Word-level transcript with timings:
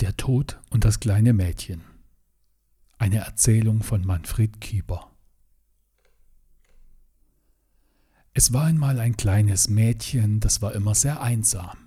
Der 0.00 0.14
Tod 0.14 0.60
und 0.68 0.84
das 0.84 1.00
kleine 1.00 1.32
Mädchen. 1.32 1.80
Eine 2.98 3.16
Erzählung 3.16 3.82
von 3.82 4.04
Manfred 4.04 4.60
Kieber. 4.60 5.10
Es 8.34 8.52
war 8.52 8.64
einmal 8.64 9.00
ein 9.00 9.16
kleines 9.16 9.68
Mädchen, 9.68 10.40
das 10.40 10.60
war 10.60 10.74
immer 10.74 10.94
sehr 10.94 11.22
einsam. 11.22 11.78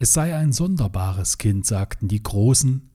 Es 0.00 0.12
sei 0.12 0.34
ein 0.34 0.52
sonderbares 0.52 1.38
Kind, 1.38 1.66
sagten 1.66 2.08
die 2.08 2.24
Großen, 2.24 2.90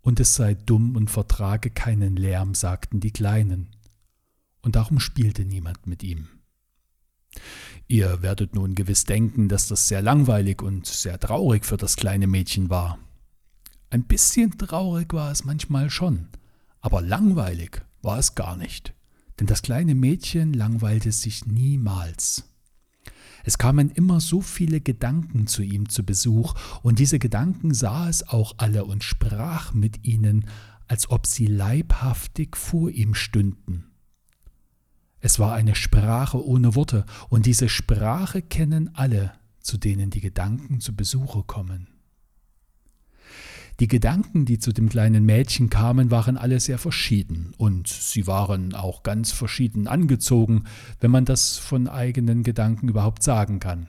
und 0.00 0.18
es 0.18 0.34
sei 0.34 0.54
dumm 0.54 0.96
und 0.96 1.10
vertrage 1.10 1.68
keinen 1.68 2.16
Lärm, 2.16 2.54
sagten 2.54 3.00
die 3.00 3.12
Kleinen, 3.12 3.68
und 4.62 4.76
darum 4.76 4.98
spielte 4.98 5.44
niemand 5.44 5.86
mit 5.86 6.02
ihm. 6.02 6.28
Ihr 7.86 8.22
werdet 8.22 8.54
nun 8.54 8.74
gewiss 8.74 9.04
denken, 9.04 9.50
dass 9.50 9.68
das 9.68 9.88
sehr 9.88 10.00
langweilig 10.00 10.62
und 10.62 10.86
sehr 10.86 11.20
traurig 11.20 11.66
für 11.66 11.76
das 11.76 11.96
kleine 11.96 12.26
Mädchen 12.26 12.70
war. 12.70 12.98
Ein 13.96 14.04
bisschen 14.04 14.58
traurig 14.58 15.14
war 15.14 15.30
es 15.30 15.46
manchmal 15.46 15.88
schon, 15.88 16.28
aber 16.82 17.00
langweilig 17.00 17.80
war 18.02 18.18
es 18.18 18.34
gar 18.34 18.54
nicht, 18.54 18.92
denn 19.40 19.46
das 19.46 19.62
kleine 19.62 19.94
Mädchen 19.94 20.52
langweilte 20.52 21.10
sich 21.12 21.46
niemals. 21.46 22.44
Es 23.42 23.56
kamen 23.56 23.90
immer 23.90 24.20
so 24.20 24.42
viele 24.42 24.82
Gedanken 24.82 25.46
zu 25.46 25.62
ihm 25.62 25.88
zu 25.88 26.04
Besuch, 26.04 26.52
und 26.82 26.98
diese 26.98 27.18
Gedanken 27.18 27.72
sah 27.72 28.10
es 28.10 28.28
auch 28.28 28.56
alle 28.58 28.84
und 28.84 29.02
sprach 29.02 29.72
mit 29.72 30.04
ihnen, 30.04 30.44
als 30.88 31.08
ob 31.08 31.26
sie 31.26 31.46
leibhaftig 31.46 32.54
vor 32.54 32.90
ihm 32.90 33.14
stünden. 33.14 33.92
Es 35.20 35.38
war 35.38 35.54
eine 35.54 35.74
Sprache 35.74 36.44
ohne 36.46 36.74
Worte, 36.74 37.06
und 37.30 37.46
diese 37.46 37.70
Sprache 37.70 38.42
kennen 38.42 38.94
alle, 38.94 39.32
zu 39.58 39.78
denen 39.78 40.10
die 40.10 40.20
Gedanken 40.20 40.80
zu 40.80 40.94
Besuche 40.94 41.44
kommen. 41.44 41.95
Die 43.78 43.88
Gedanken, 43.88 44.46
die 44.46 44.58
zu 44.58 44.72
dem 44.72 44.88
kleinen 44.88 45.26
Mädchen 45.26 45.68
kamen, 45.68 46.10
waren 46.10 46.38
alle 46.38 46.60
sehr 46.60 46.78
verschieden, 46.78 47.52
und 47.58 47.88
sie 47.88 48.26
waren 48.26 48.74
auch 48.74 49.02
ganz 49.02 49.32
verschieden 49.32 49.86
angezogen, 49.86 50.64
wenn 51.00 51.10
man 51.10 51.26
das 51.26 51.58
von 51.58 51.86
eigenen 51.86 52.42
Gedanken 52.42 52.88
überhaupt 52.88 53.22
sagen 53.22 53.60
kann. 53.60 53.88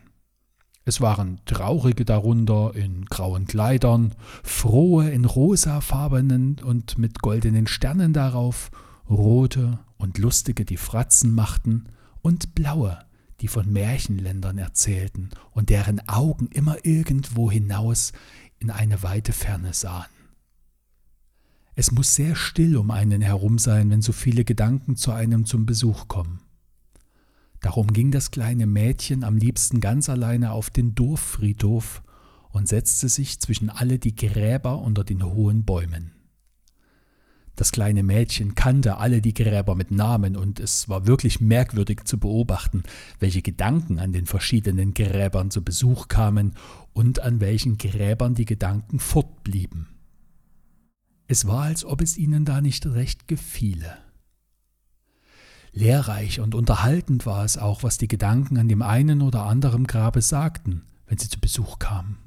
Es 0.83 0.99
waren 0.99 1.39
traurige 1.45 2.03
darunter 2.03 2.73
in 2.75 3.05
grauen 3.05 3.45
Kleidern, 3.47 4.13
frohe 4.43 5.09
in 5.09 5.23
rosafarbenen 5.23 6.57
und 6.63 6.97
mit 6.97 7.21
goldenen 7.21 7.67
Sternen 7.67 8.11
darauf, 8.11 8.71
rote 9.09 9.79
und 9.97 10.17
lustige, 10.17 10.65
die 10.65 10.77
Fratzen 10.77 11.33
machten, 11.33 11.85
und 12.21 12.55
blaue, 12.55 12.99
die 13.39 13.47
von 13.47 13.71
Märchenländern 13.71 14.57
erzählten 14.57 15.29
und 15.51 15.69
deren 15.69 16.07
Augen 16.09 16.47
immer 16.51 16.77
irgendwo 16.83 17.51
hinaus 17.51 18.11
in 18.59 18.71
eine 18.71 19.03
weite 19.03 19.33
Ferne 19.33 19.73
sahen. 19.73 20.09
Es 21.75 21.91
muss 21.91 22.15
sehr 22.15 22.35
still 22.35 22.75
um 22.75 22.89
einen 22.89 23.21
herum 23.21 23.59
sein, 23.59 23.91
wenn 23.91 24.01
so 24.01 24.11
viele 24.11 24.43
Gedanken 24.43 24.95
zu 24.95 25.11
einem 25.11 25.45
zum 25.45 25.65
Besuch 25.65 26.07
kommen. 26.07 26.41
Darum 27.61 27.93
ging 27.93 28.11
das 28.11 28.31
kleine 28.31 28.65
Mädchen 28.65 29.23
am 29.23 29.37
liebsten 29.37 29.79
ganz 29.79 30.09
alleine 30.09 30.51
auf 30.51 30.69
den 30.69 30.95
Dorffriedhof 30.95 32.01
und 32.49 32.67
setzte 32.67 33.09
sich 33.09 33.39
zwischen 33.39 33.69
alle 33.69 33.99
die 33.99 34.15
Gräber 34.15 34.81
unter 34.81 35.03
den 35.03 35.23
hohen 35.23 35.65
Bäumen. 35.65 36.16
Das 37.57 37.71
kleine 37.71 38.03
Mädchen 38.03 38.53
kannte 38.53 38.97
alle 38.97 39.19
die 39.19 39.33
Gräber 39.33 39.73
mit 39.73 39.89
Namen, 39.89 40.37
und 40.37 40.59
es 40.59 40.89
war 40.89 41.07
wirklich 41.07 41.41
merkwürdig 41.41 42.03
zu 42.05 42.19
beobachten, 42.19 42.83
welche 43.19 43.41
Gedanken 43.41 43.97
an 43.97 44.13
den 44.13 44.27
verschiedenen 44.27 44.93
Gräbern 44.93 45.49
zu 45.49 45.63
Besuch 45.63 46.07
kamen 46.07 46.53
und 46.93 47.19
an 47.19 47.39
welchen 47.39 47.79
Gräbern 47.79 48.35
die 48.35 48.45
Gedanken 48.45 48.99
fortblieben. 48.99 49.87
Es 51.27 51.47
war, 51.47 51.63
als 51.63 51.83
ob 51.83 52.01
es 52.01 52.15
ihnen 52.15 52.45
da 52.45 52.61
nicht 52.61 52.85
recht 52.85 53.27
gefiele. 53.27 53.97
Lehrreich 55.71 56.39
und 56.39 56.53
unterhaltend 56.53 57.25
war 57.25 57.43
es 57.43 57.57
auch, 57.57 57.81
was 57.81 57.97
die 57.97 58.07
Gedanken 58.07 58.59
an 58.59 58.67
dem 58.67 58.83
einen 58.83 59.23
oder 59.23 59.47
anderen 59.47 59.87
Grabe 59.87 60.21
sagten, 60.21 60.83
wenn 61.07 61.17
sie 61.17 61.27
zu 61.27 61.39
Besuch 61.39 61.79
kamen. 61.79 62.19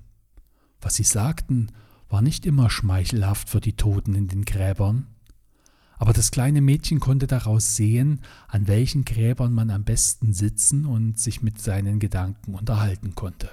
Was 0.81 0.97
sie 0.97 1.05
sagten, 1.05 1.69
war 2.09 2.21
nicht 2.21 2.47
immer 2.47 2.69
schmeichelhaft 2.69 3.49
für 3.49 3.61
die 3.61 3.77
Toten 3.77 4.17
in 4.17 4.27
den 4.27 4.45
Gräbern, 4.45 5.07
aber 6.01 6.15
das 6.15 6.31
kleine 6.31 6.63
Mädchen 6.63 6.99
konnte 6.99 7.27
daraus 7.27 7.77
sehen, 7.77 8.21
an 8.49 8.67
welchen 8.67 9.05
Gräbern 9.05 9.53
man 9.53 9.71
am 9.71 9.85
besten 9.85 10.33
sitzen 10.33 10.87
und 10.87 11.21
sich 11.21 11.43
mit 11.43 11.61
seinen 11.61 11.99
Gedanken 11.99 12.55
unterhalten 12.55 13.15
konnte. 13.15 13.51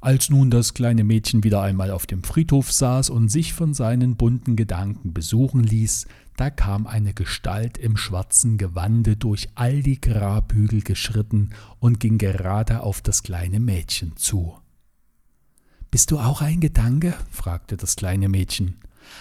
Als 0.00 0.28
nun 0.28 0.50
das 0.50 0.74
kleine 0.74 1.04
Mädchen 1.04 1.44
wieder 1.44 1.62
einmal 1.62 1.92
auf 1.92 2.06
dem 2.06 2.24
Friedhof 2.24 2.72
saß 2.72 3.10
und 3.10 3.28
sich 3.28 3.52
von 3.52 3.74
seinen 3.74 4.16
bunten 4.16 4.56
Gedanken 4.56 5.12
besuchen 5.12 5.62
ließ, 5.62 6.08
da 6.36 6.50
kam 6.50 6.88
eine 6.88 7.14
Gestalt 7.14 7.78
im 7.78 7.96
schwarzen 7.96 8.58
Gewande 8.58 9.14
durch 9.16 9.48
all 9.54 9.84
die 9.84 10.00
Grabhügel 10.00 10.82
geschritten 10.82 11.50
und 11.78 12.00
ging 12.00 12.18
gerade 12.18 12.82
auf 12.82 13.02
das 13.02 13.22
kleine 13.22 13.60
Mädchen 13.60 14.16
zu. 14.16 14.58
Bist 15.92 16.10
du 16.10 16.18
auch 16.18 16.42
ein 16.42 16.58
Gedanke? 16.58 17.14
fragte 17.30 17.76
das 17.76 17.94
kleine 17.94 18.28
Mädchen 18.28 18.78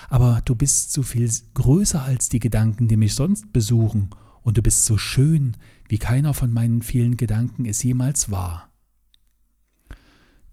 aber 0.10 0.42
du 0.46 0.56
bist 0.56 0.94
so 0.94 1.04
viel 1.04 1.32
größer 1.54 2.02
als 2.02 2.30
die 2.30 2.40
Gedanken, 2.40 2.88
die 2.88 2.98
mich 2.98 3.16
sonst 3.16 3.52
besuchen, 3.52 4.10
und 4.44 4.58
du 4.58 4.62
bist 4.62 4.86
so 4.86 4.98
schön, 4.98 5.58
wie 5.90 5.98
keiner 5.98 6.34
von 6.34 6.54
meinen 6.54 6.82
vielen 6.82 7.18
Gedanken 7.18 7.66
es 7.66 7.84
jemals 7.84 8.32
war. 8.32 8.72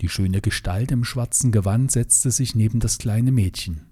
Die 0.00 0.08
schöne 0.08 0.40
Gestalt 0.40 0.90
im 0.90 1.04
schwarzen 1.04 1.52
Gewand 1.52 1.92
setzte 1.92 2.32
sich 2.32 2.54
neben 2.54 2.80
das 2.80 2.98
kleine 2.98 3.30
Mädchen. 3.30 3.86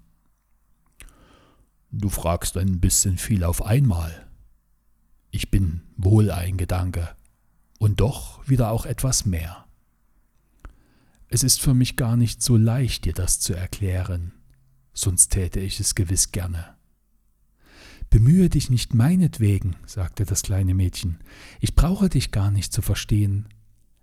Du 1.91 2.09
fragst 2.09 2.57
ein 2.57 2.79
bisschen 2.81 3.17
viel 3.17 3.43
auf 3.43 3.65
einmal. 3.65 4.27
Ich 5.31 5.49
bin 5.51 5.81
wohl 5.95 6.31
ein 6.31 6.57
Gedanke, 6.57 7.15
und 7.79 7.99
doch 8.01 8.47
wieder 8.47 8.71
auch 8.71 8.85
etwas 8.85 9.25
mehr. 9.25 9.65
Es 11.29 11.43
ist 11.43 11.61
für 11.61 11.73
mich 11.73 11.95
gar 11.95 12.17
nicht 12.17 12.43
so 12.43 12.57
leicht, 12.57 13.05
dir 13.05 13.13
das 13.13 13.39
zu 13.39 13.53
erklären 13.53 14.33
sonst 14.93 15.29
täte 15.29 15.59
ich 15.59 15.79
es 15.79 15.95
gewiss 15.95 16.31
gerne. 16.31 16.75
Bemühe 18.09 18.49
dich 18.49 18.69
nicht 18.69 18.93
meinetwegen, 18.93 19.75
sagte 19.87 20.25
das 20.25 20.43
kleine 20.43 20.75
Mädchen, 20.75 21.19
ich 21.59 21.73
brauche 21.73 22.09
dich 22.09 22.31
gar 22.31 22.51
nicht 22.51 22.71
zu 22.71 22.81
verstehen. 22.81 23.49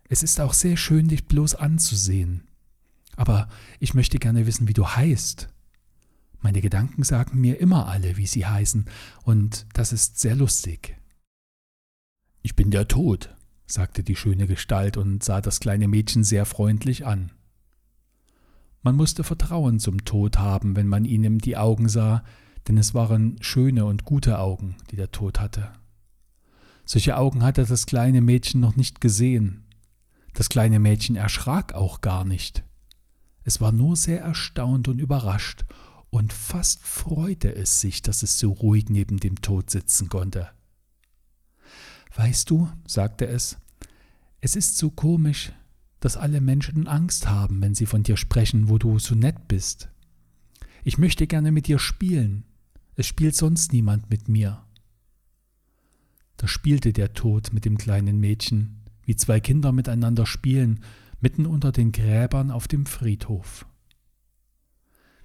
Es 0.09 0.25
ist 0.25 0.41
auch 0.41 0.53
sehr 0.53 0.77
schön, 0.77 1.07
dich 1.07 1.27
bloß 1.27 1.55
anzusehen. 1.55 2.49
Aber 3.15 3.49
ich 3.79 3.95
möchte 3.95 4.19
gerne 4.19 4.47
wissen, 4.47 4.67
wie 4.67 4.73
du 4.73 4.87
heißt. 4.87 5.49
Meine 6.41 6.61
Gedanken 6.61 7.05
sagen 7.05 7.41
mir 7.41 7.61
immer 7.61 7.87
alle, 7.87 8.17
wie 8.17 8.27
sie 8.27 8.47
heißen, 8.47 8.87
und 9.23 9.67
das 9.75 9.93
ist 9.93 10.19
sehr 10.19 10.35
lustig. 10.35 10.97
Ich 12.43 12.57
bin 12.57 12.71
der 12.71 12.89
Tod, 12.89 13.37
sagte 13.67 14.03
die 14.03 14.17
schöne 14.17 14.47
Gestalt 14.47 14.97
und 14.97 15.23
sah 15.23 15.41
das 15.41 15.61
kleine 15.61 15.87
Mädchen 15.87 16.25
sehr 16.25 16.47
freundlich 16.47 17.07
an. 17.07 17.31
Man 18.83 18.97
musste 18.97 19.25
Vertrauen 19.25 19.79
zum 19.79 20.05
Tod 20.05 20.39
haben, 20.39 20.75
wenn 20.75 20.87
man 20.87 21.05
ihm 21.05 21.39
die 21.39 21.57
Augen 21.57 21.89
sah, 21.89 22.25
denn 22.67 22.79
es 22.79 22.95
waren 22.95 23.37
schöne 23.41 23.85
und 23.85 24.05
gute 24.05 24.39
Augen, 24.39 24.77
die 24.91 24.97
der 24.97 25.11
Tod 25.11 25.41
hatte. 25.41 25.71
Solche 26.85 27.17
Augen 27.17 27.43
hatte 27.43 27.65
das 27.65 27.87
kleine 27.87 28.21
Mädchen 28.21 28.61
noch 28.61 28.77
nicht 28.77 29.01
gesehen. 29.01 29.65
Das 30.35 30.49
kleine 30.49 30.79
Mädchen 30.79 31.17
erschrak 31.17 31.75
auch 31.75 32.01
gar 32.01 32.25
nicht. 32.25 32.65
Es 33.45 33.61
war 33.61 33.73
nur 33.73 33.97
sehr 33.97 34.21
erstaunt 34.21 34.89
und 34.89 34.99
überrascht, 34.99 35.65
und 36.11 36.33
fast 36.33 36.83
freute 36.83 37.55
es 37.55 37.81
sich, 37.81 38.03
dass 38.03 38.25
es 38.25 38.39
so 38.39 38.51
ruhig 38.51 38.87
neben 38.89 39.19
dem 39.19 39.41
Tod 39.41 39.71
sitzen 39.71 40.09
konnte. 40.09 40.49
Weißt 42.17 42.51
du, 42.51 42.69
sagte 42.87 43.27
es, 43.27 43.59
es 44.41 44.57
ist 44.57 44.77
so 44.77 44.91
komisch, 44.91 45.53
dass 46.01 46.17
alle 46.17 46.41
Menschen 46.41 46.89
Angst 46.89 47.29
haben, 47.29 47.61
wenn 47.61 47.75
sie 47.75 47.87
von 47.87 48.03
dir 48.03 48.17
sprechen, 48.17 48.69
wo 48.69 48.79
du 48.79 48.99
so 48.99 49.15
nett 49.15 49.49
bist. 49.49 49.91
Ich 50.83 50.99
möchte 50.99 51.27
gerne 51.27 51.53
mit 51.53 51.67
dir 51.67 51.79
spielen. 51.79 52.45
Es 52.97 53.07
spielt 53.07 53.37
sonst 53.37 53.73
niemand 53.73 54.11
mit 54.11 54.29
mir. 54.29 54.65
Da 56.39 56.49
spielte 56.49 56.95
der 56.95 57.13
Tod 57.13 57.53
mit 57.53 57.67
dem 57.67 57.77
kleinen 57.77 58.19
Mädchen, 58.19 58.81
wie 59.05 59.15
zwei 59.15 59.41
Kinder 59.41 59.73
miteinander 59.73 60.25
spielen, 60.25 60.81
mitten 61.21 61.45
unter 61.45 61.71
den 61.71 61.93
Gräbern 61.93 62.51
auf 62.51 62.67
dem 62.67 62.87
Friedhof. 62.87 63.67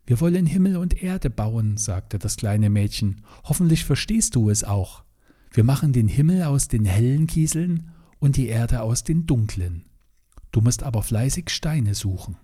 Wir 0.06 0.20
wollen 0.20 0.46
Himmel 0.46 0.78
und 0.78 1.02
Erde 1.02 1.30
bauen, 1.30 1.78
sagte 1.78 2.20
das 2.20 2.36
kleine 2.36 2.70
Mädchen. 2.70 3.22
Hoffentlich 3.46 3.86
verstehst 3.86 4.36
du 4.36 4.50
es 4.50 4.64
auch. 4.64 5.04
Wir 5.52 5.64
machen 5.64 5.94
den 5.94 6.10
Himmel 6.10 6.44
aus 6.44 6.68
den 6.68 6.86
hellen 6.86 7.28
Kieseln 7.28 7.92
und 8.20 8.36
die 8.36 8.48
Erde 8.48 8.82
aus 8.82 9.04
den 9.04 9.26
dunklen. 9.26 9.86
Du 10.56 10.62
musst 10.62 10.84
aber 10.84 11.04
fleißig 11.04 11.50
Steine 11.50 11.96
suchen. 11.96 12.38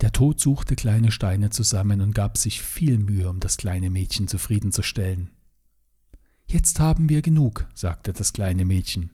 Der 0.00 0.12
Tod 0.12 0.40
suchte 0.40 0.76
kleine 0.76 1.12
Steine 1.12 1.50
zusammen 1.50 2.00
und 2.00 2.14
gab 2.14 2.38
sich 2.38 2.62
viel 2.62 2.96
Mühe, 2.96 3.28
um 3.28 3.38
das 3.38 3.58
kleine 3.58 3.90
Mädchen 3.90 4.28
zufriedenzustellen. 4.28 5.28
Jetzt 6.46 6.80
haben 6.80 7.10
wir 7.10 7.20
genug, 7.20 7.68
sagte 7.74 8.14
das 8.14 8.32
kleine 8.32 8.64
Mädchen. 8.64 9.10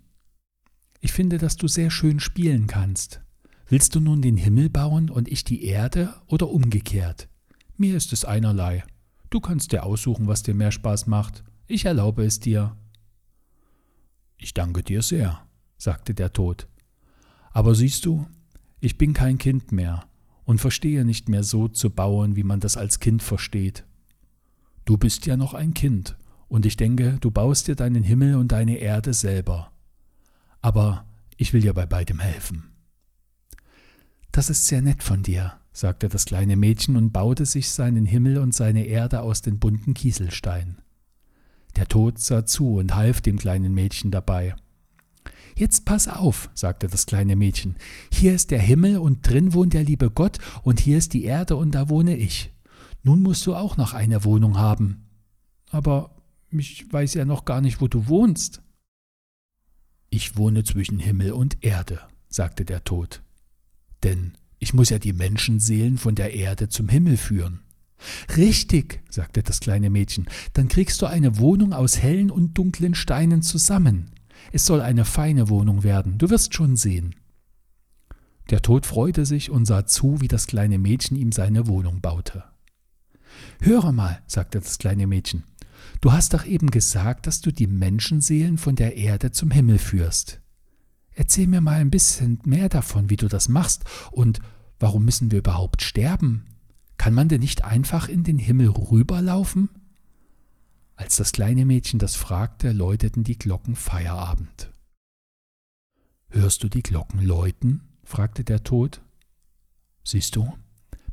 Ich 1.01 1.11
finde, 1.11 1.39
dass 1.39 1.57
du 1.57 1.67
sehr 1.67 1.91
schön 1.91 2.21
spielen 2.21 2.69
kannst. 2.69 3.21
Willst 3.67 3.97
du 3.97 4.01
nun 4.01 4.23
den 4.23 4.37
Himmel 4.37 4.71
bauen 4.71 5.11
und 5.11 5.27
ich 5.27 5.43
die 5.43 5.65
Erde 5.65 6.15
oder 6.29 6.51
umgekehrt? 6.51 7.29
Mir 7.77 7.97
ist 7.97 8.13
es 8.13 8.25
einerlei. 8.25 8.85
Du 9.29 9.41
kannst 9.41 9.73
dir 9.73 9.83
aussuchen, 9.83 10.29
was 10.29 10.45
dir 10.45 10.55
mehr 10.55 10.71
Spaß 10.71 11.09
macht. 11.09 11.43
Ich 11.67 11.85
erlaube 11.85 12.25
es 12.25 12.39
dir. 12.39 12.77
Ich 14.37 14.55
danke 14.55 14.85
dir 14.85 15.03
sehr, 15.03 15.45
sagte 15.79 16.15
der 16.15 16.33
Tod. 16.33 16.69
Aber 17.51 17.75
siehst 17.75 18.07
du, 18.07 18.27
ich 18.81 18.97
bin 18.99 19.13
kein 19.13 19.39
Kind 19.39 19.73
mehr 19.73 20.05
und 20.45 20.61
verstehe 20.61 21.05
nicht 21.05 21.29
mehr 21.29 21.43
so 21.43 21.69
zu 21.69 21.91
bauen, 21.91 22.37
wie 22.37 22.45
man 22.45 22.61
das 22.61 22.77
als 22.77 23.01
Kind 23.01 23.23
versteht. 23.23 23.85
Du 24.85 24.97
bist 24.97 25.27
ja 25.27 25.37
noch 25.37 25.55
ein 25.55 25.75
Kind, 25.75 26.17
und 26.51 26.67
ich 26.67 26.77
denke, 26.77 27.17
du 27.21 27.31
baust 27.31 27.69
dir 27.69 27.77
deinen 27.77 28.03
Himmel 28.03 28.35
und 28.35 28.51
deine 28.51 28.79
Erde 28.79 29.15
selber. 29.15 29.71
Aber 30.61 31.07
ich 31.37 31.53
will 31.53 31.61
dir 31.61 31.73
bei 31.73 31.87
beidem 31.87 32.19
helfen. 32.19 32.73
Das 34.33 34.51
ist 34.51 34.67
sehr 34.67 34.83
nett 34.83 35.03
von 35.03 35.23
dir, 35.23 35.55
sagte 35.73 36.09
das 36.09 36.25
kleine 36.25 36.57
Mädchen 36.57 36.97
und 36.97 37.13
baute 37.13 37.47
sich 37.47 37.71
seinen 37.71 38.05
Himmel 38.05 38.39
und 38.39 38.53
seine 38.53 38.87
Erde 38.87 39.23
aus 39.23 39.43
den 39.43 39.61
bunten 39.61 39.95
Kieselsteinen. 39.95 40.83
Der 41.77 41.87
Tod 41.87 42.19
sah 42.19 42.45
zu 42.45 42.79
und 42.79 42.97
half 42.97 43.21
dem 43.21 43.39
kleinen 43.39 43.73
Mädchen 43.73 44.11
dabei. 44.11 44.57
Jetzt 45.61 45.85
pass 45.85 46.09
auf, 46.09 46.51
sagte 46.55 46.89
das 46.89 47.07
kleine 47.07 47.37
Mädchen. 47.37 47.77
Hier 48.13 48.35
ist 48.35 48.51
der 48.51 48.61
Himmel 48.61 48.99
und 48.99 49.29
drin 49.29 49.55
wohnt 49.55 49.75
der 49.75 49.85
liebe 49.85 50.11
Gott 50.11 50.39
und 50.63 50.81
hier 50.81 50.99
ist 50.99 51.13
die 51.13 51.25
Erde 51.25 51.57
und 51.57 51.73
da 51.73 51.89
wohne 51.89 52.17
ich. 52.17 52.53
Nun 53.03 53.21
musst 53.21 53.47
du 53.47 53.55
auch 53.55 53.77
noch 53.77 53.95
eine 53.95 54.25
Wohnung 54.25 54.59
haben. 54.59 55.07
Aber 55.71 56.17
ich 56.51 56.93
weiß 56.93 57.15
ja 57.15 57.25
noch 57.25 57.45
gar 57.45 57.61
nicht, 57.61 57.81
wo 57.81 57.89
du 57.89 58.09
wohnst. 58.09 58.63
Ich 60.09 60.37
wohne 60.37 60.65
zwischen 60.65 60.99
Himmel 60.99 61.33
und 61.33 61.63
Erde, 61.63 62.01
sagte 62.29 62.65
der 62.65 62.83
Tod 62.83 63.23
denn 64.03 64.33
ich 64.59 64.75
muss 64.75 64.91
ja 64.91 64.99
die 64.99 65.13
Menschenseelen 65.13 65.99
von 65.99 66.15
der 66.15 66.35
Erde 66.35 66.69
zum 66.69 66.89
Himmel 66.89 67.17
führen. 67.17 67.61
Richtig, 68.37 69.03
sagte 69.11 69.43
das 69.43 69.61
kleine 69.61 69.91
Mädchen, 69.91 70.27
dann 70.55 70.69
kriegst 70.69 71.01
du 71.03 71.07
eine 71.07 71.39
Wohnung 71.39 71.73
aus 71.73 71.99
hellen 71.99 72.31
und 72.31 72.55
dunklen 72.55 72.95
Steinen 72.95 73.43
zusammen. 73.43 74.11
Es 74.53 74.67
soll 74.67 74.81
eine 74.81 75.05
feine 75.05 75.49
Wohnung 75.49 75.83
werden, 75.83 76.19
du 76.19 76.31
wirst 76.31 76.55
schon 76.55 76.77
sehen. 76.77 77.15
Der 78.51 78.63
Tod 78.63 78.85
freute 78.85 79.27
sich 79.27 79.51
und 79.51 79.65
sah 79.65 79.87
zu, 79.87 80.21
wie 80.21 80.29
das 80.29 80.47
kleine 80.47 80.79
Mädchen 80.79 81.17
ihm 81.17 81.31
seine 81.31 81.69
Wohnung 81.69 82.01
baute. 82.01 82.45
Höre 83.61 83.93
mal, 83.93 84.21
sagte 84.27 84.59
das 84.59 84.79
kleine 84.79 85.07
Mädchen, 85.07 85.45
du 86.01 86.13
hast 86.13 86.35
doch 86.35 86.45
eben 86.45 86.71
gesagt, 86.71 87.27
dass 87.27 87.41
du 87.41 87.53
die 87.53 87.69
Menschenseelen 87.69 88.59
von 88.59 88.75
der 88.75 88.97
Erde 88.97 89.31
zum 89.31 89.51
Himmel 89.51 89.79
führst. 89.79 90.41
Erzähl 91.15 91.47
mir 91.47 91.61
mal 91.61 91.81
ein 91.81 91.91
bisschen 91.91 92.41
mehr 92.45 92.69
davon, 92.69 93.11
wie 93.11 93.17
du 93.17 93.29
das 93.29 93.49
machst 93.49 93.85
und 94.11 94.41
warum 94.79 95.05
müssen 95.05 95.31
wir 95.31 95.39
überhaupt 95.39 95.83
sterben? 95.83 96.47
Kann 96.97 97.15
man 97.15 97.29
denn 97.29 97.41
nicht 97.41 97.65
einfach 97.65 98.09
in 98.09 98.25
den 98.25 98.39
Himmel 98.39 98.69
rüberlaufen? 98.69 99.71
Als 101.01 101.17
das 101.17 101.33
kleine 101.33 101.65
Mädchen 101.65 101.99
das 101.99 102.15
fragte, 102.15 102.73
läuteten 102.73 103.25
die 103.25 103.39
Glocken 103.39 103.75
Feierabend. 103.75 104.71
Hörst 106.29 106.63
du 106.63 106.69
die 106.69 106.83
Glocken 106.83 107.23
läuten? 107.23 107.89
fragte 108.05 108.45
der 108.45 108.65
Tod. 108.65 109.01
Siehst 110.05 110.37
du, 110.37 110.53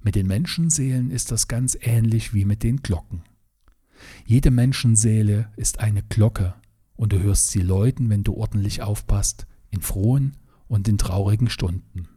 mit 0.01 0.15
den 0.15 0.27
Menschenseelen 0.27 1.09
ist 1.09 1.31
das 1.31 1.47
ganz 1.47 1.77
ähnlich 1.79 2.33
wie 2.33 2.43
mit 2.43 2.63
den 2.63 2.81
Glocken. 2.83 3.23
Jede 4.25 4.51
Menschenseele 4.51 5.53
ist 5.55 5.79
eine 5.79 6.03
Glocke, 6.03 6.55
und 6.97 7.13
du 7.13 7.21
hörst 7.21 7.51
sie 7.51 7.61
läuten, 7.61 8.09
wenn 8.09 8.25
du 8.25 8.33
ordentlich 8.33 8.81
aufpasst, 8.81 9.47
in 9.69 9.81
frohen 9.81 10.35
und 10.67 10.89
in 10.89 10.97
traurigen 10.97 11.49
Stunden. 11.49 12.09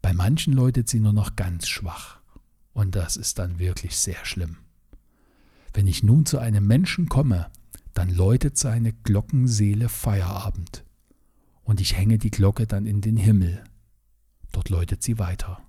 Bei 0.00 0.14
manchen 0.14 0.54
läutet 0.54 0.88
sie 0.88 1.00
nur 1.00 1.12
noch 1.12 1.36
ganz 1.36 1.68
schwach, 1.68 2.22
und 2.72 2.94
das 2.94 3.18
ist 3.18 3.38
dann 3.38 3.58
wirklich 3.58 3.98
sehr 3.98 4.24
schlimm. 4.24 4.63
Wenn 5.74 5.88
ich 5.88 6.04
nun 6.04 6.24
zu 6.24 6.38
einem 6.38 6.66
Menschen 6.66 7.08
komme, 7.08 7.50
dann 7.92 8.08
läutet 8.08 8.56
seine 8.56 8.92
Glockenseele 8.92 9.88
Feierabend, 9.88 10.84
und 11.64 11.80
ich 11.80 11.96
hänge 11.96 12.18
die 12.18 12.30
Glocke 12.30 12.66
dann 12.66 12.86
in 12.86 13.00
den 13.00 13.16
Himmel. 13.16 13.64
Dort 14.52 14.70
läutet 14.70 15.02
sie 15.02 15.18
weiter. 15.18 15.60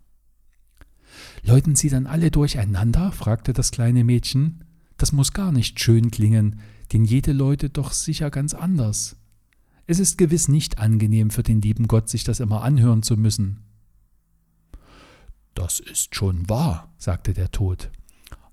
Läuten 1.41 1.75
sie 1.75 1.89
dann 1.89 2.05
alle 2.05 2.29
durcheinander? 2.29 3.11
fragte 3.11 3.51
das 3.51 3.71
kleine 3.71 4.03
Mädchen. 4.03 4.63
Das 4.97 5.11
muss 5.11 5.33
gar 5.33 5.51
nicht 5.51 5.79
schön 5.79 6.11
klingen, 6.11 6.59
denn 6.93 7.03
jede 7.03 7.31
läutet 7.31 7.77
doch 7.77 7.91
sicher 7.91 8.29
ganz 8.29 8.53
anders. 8.53 9.17
Es 9.87 9.99
ist 9.99 10.17
gewiss 10.17 10.47
nicht 10.47 10.77
angenehm 10.77 11.29
für 11.31 11.43
den 11.43 11.61
lieben 11.61 11.87
Gott, 11.87 12.09
sich 12.09 12.23
das 12.23 12.39
immer 12.39 12.63
anhören 12.63 13.03
zu 13.03 13.17
müssen. 13.17 13.63
Das 15.53 15.79
ist 15.79 16.15
schon 16.15 16.47
wahr, 16.49 16.93
sagte 16.97 17.33
der 17.33 17.51
Tod. 17.51 17.91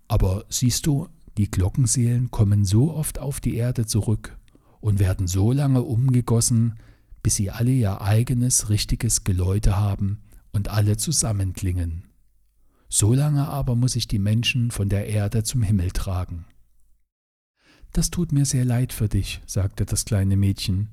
Aber 0.08 0.44
siehst 0.48 0.86
du, 0.86 1.08
die 1.36 1.50
Glockenseelen 1.50 2.30
kommen 2.30 2.64
so 2.64 2.92
oft 2.92 3.18
auf 3.18 3.40
die 3.40 3.56
Erde 3.56 3.86
zurück 3.86 4.36
und 4.80 4.98
werden 4.98 5.26
so 5.26 5.52
lange 5.52 5.82
umgegossen, 5.82 6.78
bis 7.22 7.36
sie 7.36 7.50
alle 7.50 7.70
ihr 7.70 8.00
eigenes 8.00 8.68
richtiges 8.68 9.24
Geläute 9.24 9.76
haben 9.76 10.22
und 10.52 10.68
alle 10.68 10.96
zusammenklingen. 10.96 12.04
So 12.88 13.14
lange 13.14 13.48
aber 13.48 13.74
muss 13.74 13.96
ich 13.96 14.06
die 14.06 14.18
Menschen 14.18 14.70
von 14.70 14.88
der 14.88 15.06
Erde 15.06 15.44
zum 15.44 15.62
Himmel 15.62 15.92
tragen. 15.92 16.44
Das 17.92 18.10
tut 18.10 18.32
mir 18.32 18.44
sehr 18.44 18.64
leid 18.64 18.92
für 18.92 19.08
dich, 19.08 19.40
sagte 19.46 19.86
das 19.86 20.04
kleine 20.04 20.36
Mädchen, 20.36 20.88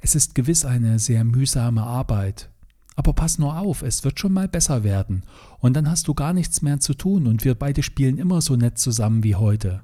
es 0.00 0.14
ist 0.14 0.34
gewiss 0.34 0.66
eine 0.66 0.98
sehr 0.98 1.24
mühsame 1.24 1.82
Arbeit. 1.82 2.50
Aber 2.96 3.12
pass 3.12 3.38
nur 3.38 3.58
auf, 3.58 3.82
es 3.82 4.04
wird 4.04 4.20
schon 4.20 4.32
mal 4.32 4.48
besser 4.48 4.84
werden, 4.84 5.24
und 5.58 5.74
dann 5.74 5.90
hast 5.90 6.06
du 6.08 6.14
gar 6.14 6.32
nichts 6.32 6.62
mehr 6.62 6.78
zu 6.80 6.94
tun, 6.94 7.26
und 7.26 7.44
wir 7.44 7.54
beide 7.54 7.82
spielen 7.82 8.18
immer 8.18 8.40
so 8.40 8.56
nett 8.56 8.78
zusammen 8.78 9.24
wie 9.24 9.34
heute. 9.34 9.82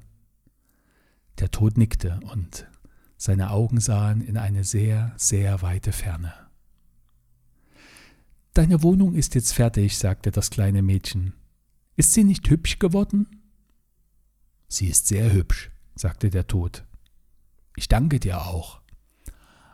Der 1.38 1.50
Tod 1.50 1.76
nickte, 1.76 2.20
und 2.32 2.68
seine 3.16 3.50
Augen 3.50 3.80
sahen 3.80 4.20
in 4.20 4.36
eine 4.36 4.64
sehr, 4.64 5.12
sehr 5.16 5.60
weite 5.62 5.92
Ferne. 5.92 6.32
Deine 8.54 8.82
Wohnung 8.82 9.14
ist 9.14 9.34
jetzt 9.34 9.52
fertig, 9.52 9.98
sagte 9.98 10.30
das 10.30 10.50
kleine 10.50 10.82
Mädchen. 10.82 11.34
Ist 11.96 12.14
sie 12.14 12.24
nicht 12.24 12.48
hübsch 12.48 12.78
geworden? 12.78 13.26
Sie 14.68 14.86
ist 14.86 15.06
sehr 15.06 15.32
hübsch, 15.32 15.70
sagte 15.94 16.30
der 16.30 16.46
Tod. 16.46 16.84
Ich 17.76 17.88
danke 17.88 18.20
dir 18.20 18.42
auch. 18.42 18.80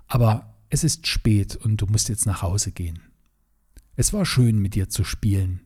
Aber 0.06 0.54
es 0.68 0.84
ist 0.84 1.06
spät 1.06 1.56
und 1.56 1.80
du 1.80 1.86
musst 1.86 2.08
jetzt 2.08 2.26
nach 2.26 2.42
Hause 2.42 2.72
gehen. 2.72 3.00
Es 3.96 4.12
war 4.12 4.26
schön, 4.26 4.58
mit 4.58 4.74
dir 4.74 4.90
zu 4.90 5.04
spielen. 5.04 5.62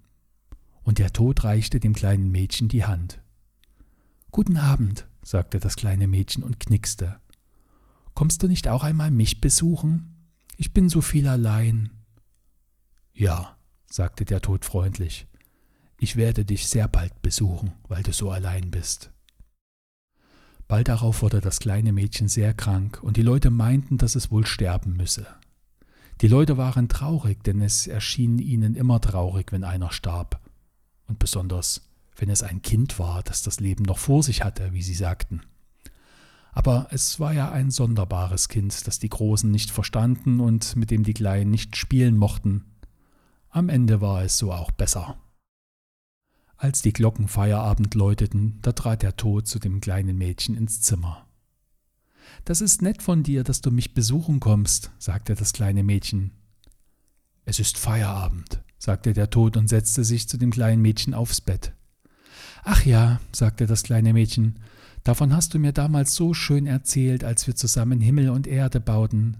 Und 0.82 0.98
der 0.98 1.12
Tod 1.12 1.42
reichte 1.42 1.80
dem 1.80 1.94
kleinen 1.94 2.30
Mädchen 2.30 2.68
die 2.68 2.84
Hand. 2.84 3.20
Guten 4.30 4.56
Abend, 4.56 5.08
sagte 5.22 5.58
das 5.58 5.74
kleine 5.74 6.06
Mädchen 6.06 6.44
und 6.44 6.60
knickste. 6.60 7.20
Kommst 8.14 8.42
du 8.42 8.46
nicht 8.46 8.68
auch 8.68 8.84
einmal 8.84 9.10
mich 9.10 9.40
besuchen? 9.40 10.28
Ich 10.56 10.72
bin 10.72 10.88
so 10.88 11.00
viel 11.00 11.26
allein. 11.26 11.90
Ja, 13.12 13.56
sagte 13.86 14.24
der 14.24 14.40
Tod 14.40 14.64
freundlich. 14.64 15.26
Ich 15.98 16.14
werde 16.14 16.44
dich 16.44 16.68
sehr 16.68 16.86
bald 16.86 17.20
besuchen, 17.22 17.72
weil 17.88 18.04
du 18.04 18.12
so 18.12 18.30
allein 18.30 18.70
bist. 18.70 19.10
Bald 20.68 20.86
darauf 20.86 21.22
wurde 21.22 21.40
das 21.40 21.58
kleine 21.58 21.92
Mädchen 21.92 22.28
sehr 22.28 22.54
krank, 22.54 23.02
und 23.02 23.16
die 23.16 23.22
Leute 23.22 23.50
meinten, 23.50 23.98
dass 23.98 24.14
es 24.14 24.30
wohl 24.30 24.46
sterben 24.46 24.96
müsse. 24.96 25.26
Die 26.20 26.28
Leute 26.28 26.58
waren 26.58 26.88
traurig, 26.88 27.42
denn 27.44 27.62
es 27.62 27.86
erschien 27.86 28.38
ihnen 28.38 28.74
immer 28.74 29.00
traurig, 29.00 29.52
wenn 29.52 29.64
einer 29.64 29.90
starb, 29.90 30.40
und 31.06 31.18
besonders 31.18 31.90
wenn 32.16 32.28
es 32.28 32.42
ein 32.42 32.60
Kind 32.60 32.98
war, 32.98 33.22
das 33.22 33.42
das 33.42 33.60
Leben 33.60 33.84
noch 33.84 33.96
vor 33.96 34.22
sich 34.22 34.44
hatte, 34.44 34.74
wie 34.74 34.82
sie 34.82 34.94
sagten. 34.94 35.40
Aber 36.52 36.88
es 36.90 37.18
war 37.18 37.32
ja 37.32 37.50
ein 37.50 37.70
sonderbares 37.70 38.48
Kind, 38.48 38.86
das 38.86 38.98
die 38.98 39.08
Großen 39.08 39.50
nicht 39.50 39.70
verstanden 39.70 40.40
und 40.40 40.76
mit 40.76 40.90
dem 40.90 41.04
die 41.04 41.14
Kleinen 41.14 41.50
nicht 41.50 41.76
spielen 41.76 42.16
mochten. 42.16 42.66
Am 43.48 43.70
Ende 43.70 44.02
war 44.02 44.22
es 44.22 44.36
so 44.36 44.52
auch 44.52 44.70
besser. 44.70 45.16
Als 46.56 46.82
die 46.82 46.92
Glocken 46.92 47.28
Feierabend 47.28 47.94
läuteten, 47.94 48.58
da 48.60 48.72
trat 48.72 49.02
der 49.02 49.16
Tod 49.16 49.46
zu 49.46 49.58
dem 49.58 49.80
kleinen 49.80 50.18
Mädchen 50.18 50.56
ins 50.56 50.82
Zimmer. 50.82 51.26
Das 52.44 52.60
ist 52.60 52.82
nett 52.82 53.02
von 53.02 53.22
dir, 53.22 53.44
dass 53.44 53.60
du 53.60 53.70
mich 53.70 53.94
besuchen 53.94 54.40
kommst, 54.40 54.90
sagte 54.98 55.34
das 55.34 55.52
kleine 55.52 55.82
Mädchen. 55.82 56.32
Es 57.44 57.58
ist 57.58 57.78
Feierabend, 57.78 58.62
sagte 58.78 59.12
der 59.12 59.30
Tod 59.30 59.56
und 59.56 59.68
setzte 59.68 60.04
sich 60.04 60.28
zu 60.28 60.36
dem 60.36 60.50
kleinen 60.50 60.82
Mädchen 60.82 61.14
aufs 61.14 61.40
Bett. 61.40 61.72
Ach 62.64 62.84
ja, 62.84 63.20
sagte 63.32 63.66
das 63.66 63.82
kleine 63.82 64.12
Mädchen, 64.12 64.58
davon 65.04 65.34
hast 65.34 65.54
du 65.54 65.58
mir 65.58 65.72
damals 65.72 66.14
so 66.14 66.34
schön 66.34 66.66
erzählt, 66.66 67.24
als 67.24 67.46
wir 67.46 67.56
zusammen 67.56 68.00
Himmel 68.00 68.30
und 68.30 68.46
Erde 68.46 68.80
bauten. 68.80 69.38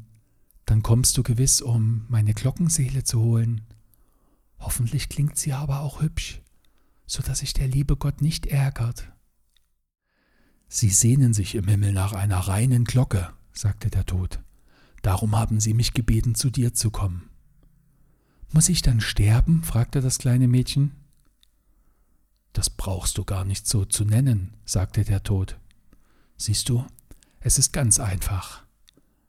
Dann 0.67 0.83
kommst 0.83 1.17
du 1.19 1.23
gewiss, 1.23 1.61
um 1.63 2.07
meine 2.09 2.35
Glockenseele 2.35 3.05
zu 3.05 3.21
holen. 3.21 3.63
Hoffentlich 4.59 5.09
klingt 5.09 5.37
sie 5.37 5.53
aber 5.53 5.81
auch 5.81 6.01
hübsch 6.01 6.41
so 7.11 7.23
dass 7.23 7.41
sich 7.41 7.53
der 7.53 7.67
liebe 7.67 7.97
Gott 7.97 8.23
nicht 8.23 8.47
ärgert. 8.47 9.11
Sie 10.73 10.89
sehnen 10.89 11.35
sich 11.35 11.57
im 11.57 11.67
Himmel 11.67 11.93
nach 11.93 12.13
einer 12.13 12.39
reinen 12.39 12.85
Glocke, 12.85 13.33
sagte 13.53 13.91
der 13.91 14.07
Tod. 14.07 14.39
Darum 15.03 15.37
haben 15.37 15.59
sie 15.59 15.75
mich 15.75 15.95
gebeten, 15.95 16.37
zu 16.37 16.49
dir 16.49 16.73
zu 16.75 16.93
kommen. 16.93 17.29
Muss 18.53 18.69
ich 18.69 18.81
dann 18.81 19.01
sterben? 19.01 19.65
fragte 19.65 20.01
das 20.01 20.19
kleine 20.19 20.47
Mädchen. 20.47 20.93
Das 22.53 22.71
brauchst 22.71 23.19
du 23.19 23.25
gar 23.25 23.45
nicht 23.45 23.67
so 23.67 23.85
zu 23.85 24.05
nennen, 24.05 24.55
sagte 24.65 25.03
der 25.03 25.25
Tod. 25.25 25.59
Siehst 26.37 26.69
du, 26.69 26.87
es 27.41 27.59
ist 27.59 27.73
ganz 27.73 27.99
einfach. 27.99 28.65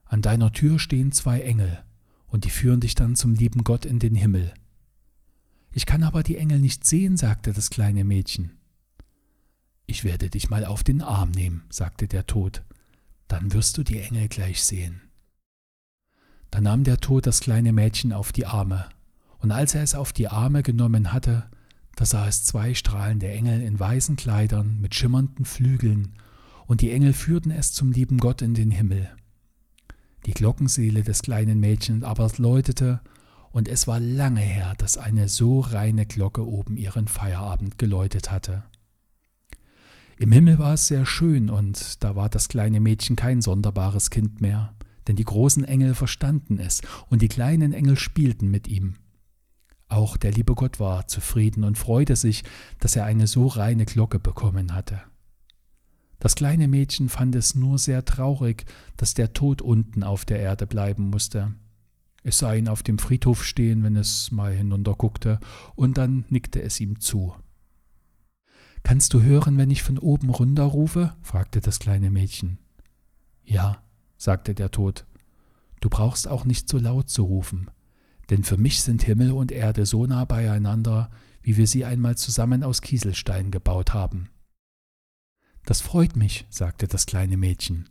An 0.06 0.22
deiner 0.22 0.54
Tür 0.54 0.78
stehen 0.78 1.12
zwei 1.12 1.42
Engel, 1.42 1.84
und 2.28 2.46
die 2.46 2.52
führen 2.52 2.82
dich 2.82 2.94
dann 2.94 3.16
zum 3.16 3.34
lieben 3.34 3.64
Gott 3.64 3.86
in 3.86 3.98
den 3.98 4.14
Himmel. 4.14 4.54
Ich 5.72 5.88
kann 5.88 6.04
aber 6.04 6.22
die 6.22 6.38
Engel 6.38 6.60
nicht 6.60 6.86
sehen, 6.86 7.18
sagte 7.18 7.52
das 7.52 7.72
kleine 7.72 8.04
Mädchen. 8.04 8.61
Ich 9.92 10.06
werde 10.06 10.30
dich 10.30 10.50
mal 10.50 10.64
auf 10.64 10.86
den 10.86 11.02
Arm 11.02 11.32
nehmen, 11.32 11.64
sagte 11.70 12.08
der 12.08 12.26
Tod, 12.26 12.64
dann 13.28 13.52
wirst 13.52 13.78
du 13.78 13.84
die 13.84 14.00
Engel 14.00 14.30
gleich 14.30 14.64
sehen. 14.64 15.02
Da 16.50 16.62
nahm 16.62 16.86
der 16.86 17.00
Tod 17.00 17.28
das 17.28 17.42
kleine 17.42 17.74
Mädchen 17.74 18.14
auf 18.14 18.32
die 18.32 18.46
Arme, 18.46 18.88
und 19.40 19.52
als 19.52 19.76
er 19.76 19.84
es 19.84 19.94
auf 19.94 20.14
die 20.14 20.30
Arme 20.30 20.64
genommen 20.64 21.12
hatte, 21.12 21.50
da 21.98 22.06
sah 22.06 22.26
es 22.26 22.46
zwei 22.46 22.74
strahlende 22.74 23.30
Engel 23.30 23.62
in 23.62 23.78
weißen 23.78 24.16
Kleidern 24.16 24.80
mit 24.80 24.96
schimmernden 24.96 25.44
Flügeln, 25.44 26.14
und 26.68 26.80
die 26.80 26.92
Engel 26.92 27.12
führten 27.12 27.52
es 27.52 27.74
zum 27.74 27.92
lieben 27.92 28.18
Gott 28.18 28.42
in 28.42 28.54
den 28.54 28.72
Himmel. 28.72 29.10
Die 30.26 30.32
Glockenseele 30.32 31.04
des 31.04 31.22
kleinen 31.22 31.60
Mädchens 31.60 32.06
aber 32.06 32.32
läutete, 32.38 33.02
und 33.52 33.68
es 33.68 33.88
war 33.88 34.00
lange 34.00 34.40
her, 34.40 34.74
dass 34.78 34.98
eine 34.98 35.28
so 35.28 35.60
reine 35.60 36.06
Glocke 36.06 36.48
oben 36.48 36.78
ihren 36.78 37.10
Feierabend 37.10 37.78
geläutet 37.78 38.32
hatte. 38.32 38.64
Im 40.22 40.32
Himmel 40.32 40.60
war 40.60 40.76
es 40.76 40.86
sehr 40.86 41.08
schön, 41.08 41.50
und 41.50 42.04
da 42.04 42.16
war 42.16 42.30
das 42.30 42.48
kleine 42.48 42.80
Mädchen 42.80 43.16
kein 43.16 43.42
sonderbares 43.42 44.12
Kind 44.12 44.40
mehr, 44.40 44.76
denn 45.08 45.16
die 45.16 45.24
großen 45.24 45.64
Engel 45.64 45.96
verstanden 45.96 46.60
es, 46.60 46.82
und 47.10 47.24
die 47.24 47.28
kleinen 47.28 47.74
Engel 47.74 47.98
spielten 47.98 48.52
mit 48.52 48.68
ihm. 48.68 48.98
Auch 49.88 50.18
der 50.18 50.32
liebe 50.32 50.54
Gott 50.54 50.80
war 50.80 51.08
zufrieden 51.08 51.64
und 51.64 51.80
freute 51.80 52.16
sich, 52.16 52.44
dass 52.78 52.96
er 52.96 53.06
eine 53.06 53.26
so 53.26 53.48
reine 53.48 53.86
Glocke 53.86 54.20
bekommen 54.20 54.76
hatte. 54.76 55.02
Das 56.20 56.36
kleine 56.36 56.68
Mädchen 56.68 57.10
fand 57.10 57.34
es 57.34 57.56
nur 57.56 57.80
sehr 57.80 58.06
traurig, 58.06 58.66
dass 58.98 59.16
der 59.16 59.34
Tod 59.34 59.64
unten 59.64 60.04
auf 60.04 60.24
der 60.24 60.40
Erde 60.40 60.68
bleiben 60.68 61.10
musste. 61.10 61.56
Es 62.22 62.38
sah 62.38 62.54
ihn 62.54 62.68
auf 62.68 62.84
dem 62.84 63.00
Friedhof 63.00 63.44
stehen, 63.44 63.82
wenn 63.82 63.96
es 63.96 64.30
mal 64.30 64.54
hinunterguckte, 64.54 65.40
und 65.74 65.98
dann 65.98 66.26
nickte 66.30 66.62
es 66.62 66.80
ihm 66.80 67.00
zu. 67.00 67.34
Kannst 68.84 69.14
du 69.14 69.22
hören, 69.22 69.58
wenn 69.58 69.70
ich 69.70 69.84
von 69.84 69.98
oben 69.98 70.30
runter 70.30 70.64
rufe? 70.64 71.16
fragte 71.22 71.62
das 71.62 71.80
kleine 71.80 72.10
Mädchen. 72.10 72.58
Ja, 73.44 73.84
sagte 74.18 74.54
der 74.56 74.72
Tod. 74.72 75.06
Du 75.80 75.90
brauchst 75.90 76.28
auch 76.28 76.46
nicht 76.46 76.70
so 76.70 76.78
laut 76.78 77.10
zu 77.10 77.24
rufen 77.24 77.70
denn 78.32 78.46
für 78.46 78.58
mich 78.58 78.82
sind 78.82 79.04
Himmel 79.04 79.34
und 79.34 79.52
Erde 79.52 79.86
so 79.86 80.06
nah 80.06 80.24
beieinander, 80.24 81.12
wie 81.44 81.58
wir 81.58 81.68
sie 81.68 81.84
einmal 81.84 82.18
zusammen 82.18 82.64
aus 82.64 82.82
Kieselstein 82.82 83.52
gebaut 83.52 83.94
haben. 83.94 84.30
Das 85.66 85.82
freut 85.82 86.16
mich, 86.16 86.46
sagte 86.50 86.88
das 86.88 87.06
kleine 87.06 87.36
Mädchen. 87.36 87.90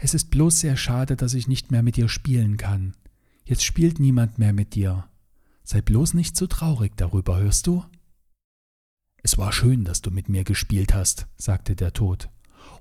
Es 0.00 0.14
ist 0.14 0.30
bloß 0.30 0.60
sehr 0.60 0.78
schade, 0.78 1.14
dass 1.14 1.34
ich 1.34 1.46
nicht 1.46 1.70
mehr 1.70 1.82
mit 1.82 1.96
dir 1.96 2.08
spielen 2.08 2.56
kann. 2.56 2.96
Jetzt 3.44 3.64
spielt 3.64 4.00
niemand 4.00 4.38
mehr 4.38 4.54
mit 4.54 4.74
dir. 4.74 5.08
Sei 5.62 5.82
bloß 5.82 6.14
nicht 6.14 6.36
so 6.36 6.46
traurig 6.46 6.96
darüber, 6.96 7.38
hörst 7.38 7.66
du? 7.66 7.84
Es 9.22 9.38
war 9.38 9.52
schön, 9.52 9.84
dass 9.84 10.02
du 10.02 10.10
mit 10.10 10.28
mir 10.28 10.42
gespielt 10.42 10.94
hast, 10.94 11.28
sagte 11.36 11.76
der 11.76 11.92
Tod. 11.92 12.28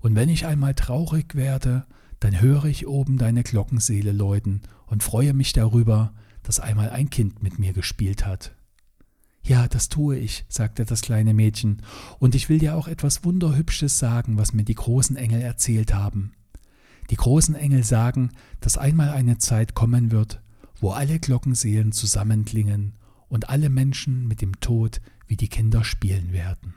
Und 0.02 0.16
wenn 0.16 0.30
ich 0.30 0.48
einmal 0.48 0.74
traurig 0.74 1.36
werde, 1.36 1.86
dann 2.20 2.42
höre 2.42 2.66
ich 2.66 2.88
oben 2.88 3.18
deine 3.18 3.44
Glockenseele 3.44 4.12
läuten 4.12 4.62
und 4.88 5.04
freue 5.04 5.34
mich 5.34 5.54
darüber, 5.54 6.14
dass 6.44 6.60
einmal 6.60 6.90
ein 6.90 7.12
Kind 7.12 7.44
mit 7.44 7.60
mir 7.60 7.74
gespielt 7.74 8.26
hat. 8.26 8.56
Ja, 9.44 9.68
das 9.68 9.90
tue 9.90 10.18
ich, 10.18 10.46
sagte 10.50 10.86
das 10.86 11.02
kleine 11.02 11.34
Mädchen, 11.34 11.84
und 12.20 12.36
ich 12.36 12.50
will 12.50 12.60
dir 12.60 12.76
auch 12.76 12.88
etwas 12.88 13.24
Wunderhübsches 13.24 14.00
sagen, 14.00 14.38
was 14.38 14.54
mir 14.54 14.64
die 14.64 14.76
großen 14.76 15.16
Engel 15.16 15.42
erzählt 15.42 15.94
haben. 15.94 16.34
Die 17.10 17.16
großen 17.16 17.56
Engel 17.56 17.84
sagen, 17.84 18.32
dass 18.62 18.78
einmal 18.78 19.10
eine 19.10 19.38
Zeit 19.38 19.74
kommen 19.74 20.12
wird, 20.12 20.42
wo 20.80 20.92
alle 20.92 21.20
Glockenseelen 21.20 21.92
zusammenklingen 21.92 22.94
und 23.30 23.50
alle 23.50 23.70
Menschen 23.70 24.28
mit 24.28 24.42
dem 24.42 24.60
Tod 24.60 25.02
wie 25.32 25.38
die 25.38 25.48
Kinder 25.48 25.86
spielen 25.86 26.34
werden. 26.34 26.76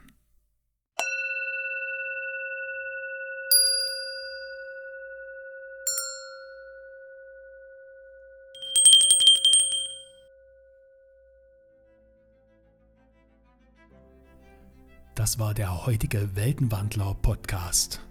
Das 15.17 15.41
war 15.41 15.53
der 15.53 15.85
heutige 15.85 16.37
Weltenwandler-Podcast. 16.37 18.07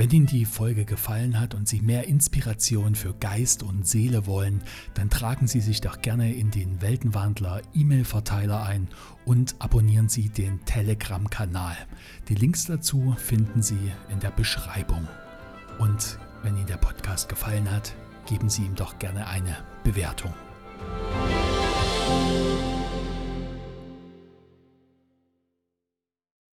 Wenn 0.00 0.10
Ihnen 0.12 0.24
die 0.24 0.46
Folge 0.46 0.86
gefallen 0.86 1.38
hat 1.38 1.54
und 1.54 1.68
Sie 1.68 1.82
mehr 1.82 2.08
Inspiration 2.08 2.94
für 2.94 3.12
Geist 3.12 3.62
und 3.62 3.86
Seele 3.86 4.26
wollen, 4.26 4.62
dann 4.94 5.10
tragen 5.10 5.46
Sie 5.46 5.60
sich 5.60 5.82
doch 5.82 6.00
gerne 6.00 6.32
in 6.32 6.50
den 6.50 6.80
Weltenwandler 6.80 7.60
E-Mail-Verteiler 7.74 8.62
ein 8.62 8.88
und 9.26 9.56
abonnieren 9.58 10.08
Sie 10.08 10.30
den 10.30 10.64
Telegram-Kanal. 10.64 11.76
Die 12.30 12.34
Links 12.34 12.64
dazu 12.64 13.14
finden 13.18 13.60
Sie 13.60 13.92
in 14.10 14.20
der 14.20 14.30
Beschreibung. 14.30 15.06
Und 15.78 16.18
wenn 16.42 16.56
Ihnen 16.56 16.66
der 16.66 16.78
Podcast 16.78 17.28
gefallen 17.28 17.70
hat, 17.70 17.94
geben 18.26 18.48
Sie 18.48 18.62
ihm 18.62 18.76
doch 18.76 18.98
gerne 18.98 19.26
eine 19.26 19.54
Bewertung. 19.84 20.32